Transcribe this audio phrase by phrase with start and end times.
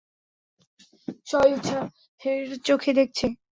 [1.27, 3.25] সবাই উৎসাহের সাথে দেখছে।